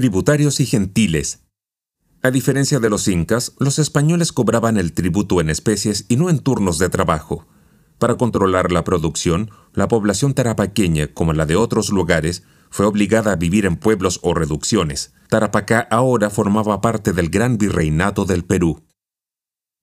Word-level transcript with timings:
Tributarios 0.00 0.60
y 0.60 0.64
gentiles. 0.64 1.44
A 2.22 2.30
diferencia 2.30 2.80
de 2.80 2.88
los 2.88 3.06
incas, 3.06 3.52
los 3.58 3.78
españoles 3.78 4.32
cobraban 4.32 4.78
el 4.78 4.94
tributo 4.94 5.42
en 5.42 5.50
especies 5.50 6.06
y 6.08 6.16
no 6.16 6.30
en 6.30 6.38
turnos 6.38 6.78
de 6.78 6.88
trabajo. 6.88 7.46
Para 7.98 8.14
controlar 8.14 8.72
la 8.72 8.82
producción, 8.82 9.50
la 9.74 9.88
población 9.88 10.32
tarapaqueña, 10.32 11.08
como 11.08 11.34
la 11.34 11.44
de 11.44 11.56
otros 11.56 11.90
lugares, 11.90 12.44
fue 12.70 12.86
obligada 12.86 13.32
a 13.32 13.36
vivir 13.36 13.66
en 13.66 13.76
pueblos 13.76 14.20
o 14.22 14.32
reducciones. 14.32 15.12
Tarapacá 15.28 15.80
ahora 15.90 16.30
formaba 16.30 16.80
parte 16.80 17.12
del 17.12 17.28
gran 17.28 17.58
virreinato 17.58 18.24
del 18.24 18.46
Perú. 18.46 18.82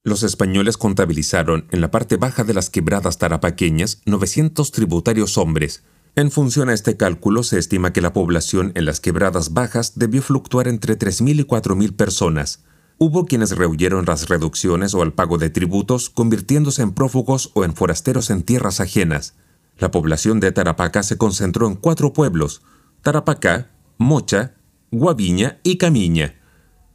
Los 0.03 0.23
españoles 0.23 0.77
contabilizaron 0.77 1.67
en 1.69 1.79
la 1.79 1.91
parte 1.91 2.17
baja 2.17 2.43
de 2.43 2.55
las 2.55 2.71
quebradas 2.71 3.19
tarapaqueñas 3.19 4.01
900 4.07 4.71
tributarios 4.71 5.37
hombres, 5.37 5.83
en 6.17 6.31
función 6.31 6.69
a 6.69 6.73
este 6.73 6.97
cálculo, 6.97 7.43
se 7.43 7.59
estima 7.59 7.93
que 7.93 8.01
la 8.01 8.11
población 8.11 8.71
en 8.73 8.85
las 8.85 8.99
quebradas 8.99 9.53
bajas 9.53 9.99
debió 9.99 10.23
fluctuar 10.23 10.67
entre 10.67 10.97
3.000 10.97 11.41
y 11.41 11.43
4.000 11.43 11.95
personas. 11.95 12.63
Hubo 12.97 13.27
quienes 13.27 13.55
rehuyeron 13.55 14.05
las 14.05 14.27
reducciones 14.27 14.95
o 14.95 15.03
el 15.03 15.13
pago 15.13 15.37
de 15.37 15.51
tributos, 15.51 16.09
convirtiéndose 16.09 16.81
en 16.81 16.93
prófugos 16.93 17.51
o 17.53 17.63
en 17.63 17.75
forasteros 17.75 18.31
en 18.31 18.41
tierras 18.41 18.79
ajenas. 18.79 19.35
La 19.77 19.91
población 19.91 20.39
de 20.39 20.51
Tarapacá 20.51 21.03
se 21.03 21.19
concentró 21.19 21.67
en 21.67 21.75
cuatro 21.75 22.13
pueblos, 22.13 22.63
Tarapacá, 23.03 23.69
Mocha, 23.99 24.55
Guaviña 24.89 25.59
y 25.61 25.77
Camiña. 25.77 26.33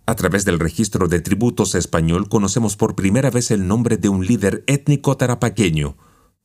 A 0.04 0.16
través 0.16 0.44
del 0.44 0.58
registro 0.58 1.06
de 1.06 1.20
tributos 1.20 1.76
español 1.76 2.28
conocemos 2.28 2.76
por 2.76 2.96
primera 2.96 3.30
vez 3.30 3.52
el 3.52 3.68
nombre 3.68 3.98
de 3.98 4.08
un 4.08 4.26
líder 4.26 4.64
étnico 4.66 5.16
tarapaqueño, 5.16 5.96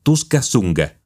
Tusca 0.04 0.44
Zunga. 0.44 0.97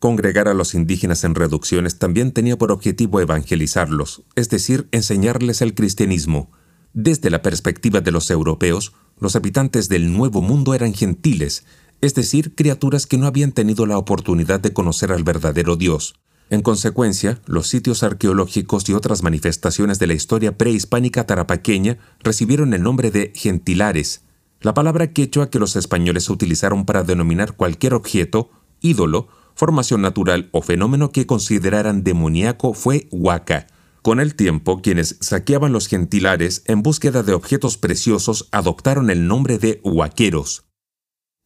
Congregar 0.00 0.48
a 0.48 0.54
los 0.54 0.74
indígenas 0.74 1.24
en 1.24 1.34
reducciones 1.34 1.98
también 1.98 2.32
tenía 2.32 2.56
por 2.56 2.72
objetivo 2.72 3.20
evangelizarlos, 3.20 4.22
es 4.34 4.48
decir, 4.48 4.88
enseñarles 4.92 5.60
el 5.60 5.74
cristianismo. 5.74 6.50
Desde 6.94 7.28
la 7.28 7.42
perspectiva 7.42 8.00
de 8.00 8.10
los 8.10 8.30
europeos, 8.30 8.94
los 9.18 9.36
habitantes 9.36 9.90
del 9.90 10.10
Nuevo 10.16 10.40
Mundo 10.40 10.72
eran 10.72 10.94
gentiles, 10.94 11.66
es 12.00 12.14
decir, 12.14 12.54
criaturas 12.54 13.06
que 13.06 13.18
no 13.18 13.26
habían 13.26 13.52
tenido 13.52 13.84
la 13.84 13.98
oportunidad 13.98 14.58
de 14.58 14.72
conocer 14.72 15.12
al 15.12 15.22
verdadero 15.22 15.76
Dios. 15.76 16.14
En 16.48 16.62
consecuencia, 16.62 17.42
los 17.44 17.66
sitios 17.66 18.02
arqueológicos 18.02 18.88
y 18.88 18.94
otras 18.94 19.22
manifestaciones 19.22 19.98
de 19.98 20.06
la 20.06 20.14
historia 20.14 20.56
prehispánica 20.56 21.26
tarapaqueña 21.26 21.98
recibieron 22.20 22.72
el 22.72 22.82
nombre 22.82 23.10
de 23.10 23.34
gentilares, 23.36 24.22
la 24.62 24.72
palabra 24.72 25.12
quechua 25.12 25.50
que 25.50 25.58
los 25.58 25.76
españoles 25.76 26.30
utilizaron 26.30 26.86
para 26.86 27.02
denominar 27.02 27.52
cualquier 27.54 27.92
objeto, 27.92 28.50
ídolo 28.80 29.28
formación 29.60 30.00
natural 30.00 30.48
o 30.52 30.62
fenómeno 30.62 31.12
que 31.12 31.26
consideraran 31.26 32.02
demoníaco 32.02 32.72
fue 32.72 33.08
Huaca. 33.12 33.66
Con 34.00 34.18
el 34.18 34.34
tiempo, 34.34 34.80
quienes 34.80 35.18
saqueaban 35.20 35.70
los 35.70 35.86
gentilares 35.86 36.62
en 36.64 36.82
búsqueda 36.82 37.22
de 37.22 37.34
objetos 37.34 37.76
preciosos 37.76 38.48
adoptaron 38.52 39.10
el 39.10 39.28
nombre 39.28 39.58
de 39.58 39.82
huaqueros. 39.84 40.64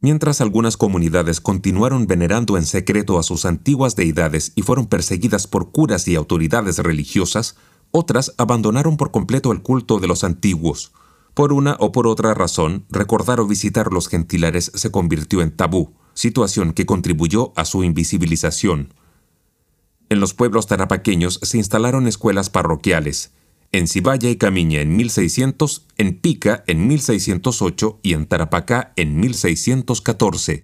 Mientras 0.00 0.40
algunas 0.40 0.76
comunidades 0.76 1.40
continuaron 1.40 2.06
venerando 2.06 2.56
en 2.56 2.66
secreto 2.66 3.18
a 3.18 3.24
sus 3.24 3.44
antiguas 3.44 3.96
deidades 3.96 4.52
y 4.54 4.62
fueron 4.62 4.86
perseguidas 4.86 5.48
por 5.48 5.72
curas 5.72 6.06
y 6.06 6.14
autoridades 6.14 6.78
religiosas, 6.78 7.56
otras 7.90 8.32
abandonaron 8.38 8.96
por 8.96 9.10
completo 9.10 9.50
el 9.50 9.60
culto 9.62 9.98
de 9.98 10.06
los 10.06 10.22
antiguos. 10.22 10.92
Por 11.34 11.52
una 11.52 11.76
o 11.80 11.90
por 11.90 12.06
otra 12.06 12.32
razón, 12.32 12.86
recordar 12.90 13.40
o 13.40 13.48
visitar 13.48 13.92
los 13.92 14.06
gentilares 14.06 14.70
se 14.72 14.92
convirtió 14.92 15.42
en 15.42 15.50
tabú 15.50 15.94
situación 16.14 16.72
que 16.72 16.86
contribuyó 16.86 17.52
a 17.56 17.64
su 17.64 17.84
invisibilización. 17.84 18.94
En 20.08 20.20
los 20.20 20.34
pueblos 20.34 20.66
tarapaqueños 20.66 21.40
se 21.42 21.58
instalaron 21.58 22.06
escuelas 22.06 22.50
parroquiales, 22.50 23.32
en 23.72 23.88
Cibaya 23.88 24.30
y 24.30 24.36
Camiña 24.36 24.80
en 24.80 24.96
1600, 24.96 25.86
en 25.98 26.20
Pica 26.20 26.62
en 26.68 26.86
1608 26.86 27.98
y 28.04 28.12
en 28.12 28.26
Tarapacá 28.26 28.92
en 28.94 29.18
1614. 29.18 30.62